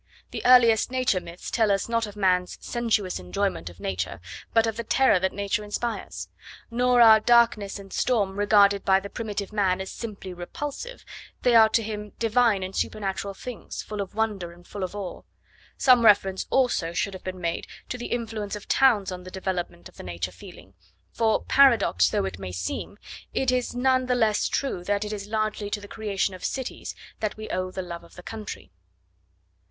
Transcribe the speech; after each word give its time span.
The 0.31 0.43
earliest 0.47 0.89
Nature 0.89 1.19
myths 1.19 1.51
tell 1.51 1.69
us, 1.69 1.87
not 1.87 2.07
of 2.07 2.15
man's 2.15 2.57
'sensuous 2.59 3.19
enjoyment' 3.19 3.69
of 3.69 3.79
Nature, 3.79 4.19
but 4.51 4.65
of 4.65 4.75
the 4.75 4.83
terror 4.83 5.19
that 5.19 5.31
Nature 5.31 5.63
inspires. 5.63 6.27
Nor 6.71 7.01
are 7.01 7.19
darkness 7.19 7.77
and 7.77 7.93
storm 7.93 8.39
regarded 8.39 8.83
by 8.83 8.99
the 8.99 9.11
primitive 9.11 9.53
man 9.53 9.79
as 9.79 9.91
'simply 9.91 10.33
repulsive'; 10.33 11.05
they 11.43 11.53
are 11.53 11.69
to 11.69 11.83
him 11.83 12.13
divine 12.17 12.63
and 12.63 12.75
supernatural 12.75 13.35
things, 13.35 13.83
full 13.83 14.01
of 14.01 14.15
wonder 14.15 14.51
and 14.51 14.65
full 14.65 14.83
of 14.83 14.95
awe. 14.95 15.21
Some 15.77 16.03
reference, 16.03 16.47
also, 16.49 16.93
should 16.93 17.13
have 17.13 17.23
been 17.23 17.39
made 17.39 17.67
to 17.89 17.97
the 17.99 18.07
influence 18.07 18.55
of 18.55 18.67
towns 18.67 19.11
on 19.11 19.21
the 19.21 19.29
development 19.29 19.87
of 19.87 19.97
the 19.97 20.03
nature 20.03 20.31
feeling, 20.31 20.73
for, 21.11 21.43
paradox 21.43 22.09
though 22.09 22.25
it 22.25 22.39
may 22.39 22.51
seem, 22.51 22.97
it 23.35 23.51
is 23.51 23.75
none 23.75 24.07
the 24.07 24.15
less 24.15 24.47
true 24.49 24.83
that 24.83 25.05
it 25.05 25.13
is 25.13 25.27
largely 25.27 25.69
to 25.69 25.79
the 25.79 25.87
creation 25.87 26.33
of 26.33 26.43
cities 26.43 26.95
that 27.19 27.37
we 27.37 27.47
owe 27.51 27.69
the 27.69 27.83
love 27.83 28.03
of 28.03 28.15
the 28.15 28.23
country. 28.23 28.71